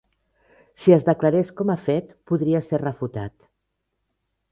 Si 0.85 0.93
es 0.95 1.03
declarés 1.09 1.51
com 1.59 1.71
a 1.73 1.75
fet, 1.89 2.07
podria 2.31 2.61
ser 2.69 2.81
refutat. 2.85 3.37